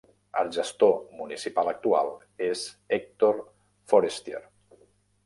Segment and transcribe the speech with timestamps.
[0.43, 2.09] El gestor municipal actual
[2.47, 2.63] és
[2.99, 3.39] Hector
[3.93, 4.41] Forestier.